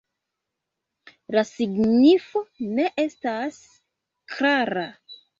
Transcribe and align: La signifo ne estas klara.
La 1.35 1.41
signifo 1.49 2.41
ne 2.77 2.85
estas 3.03 3.59
klara. 4.37 4.87